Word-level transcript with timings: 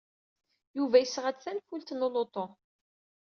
Yuba 0.77 0.97
yesɣa-d 0.99 1.37
tanfult 1.39 1.89
n 1.93 2.05
uluṭu. 2.07 2.45